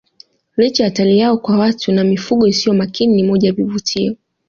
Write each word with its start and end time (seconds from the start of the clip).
Licha 0.57 0.83
ya 0.83 0.89
hatari 0.89 1.19
yao 1.19 1.37
kwa 1.37 1.57
watu 1.59 1.91
na 1.91 2.03
mifugo 2.03 2.47
isiyo 2.47 2.73
makini 2.75 3.13
ni 3.15 3.23
moja 3.23 3.47
ya 3.49 3.53
vivutio 3.55 4.15